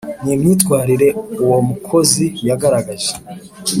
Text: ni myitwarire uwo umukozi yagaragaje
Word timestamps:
ni 0.23 0.33
myitwarire 0.39 1.07
uwo 1.43 1.55
umukozi 1.63 2.25
yagaragaje 2.47 3.13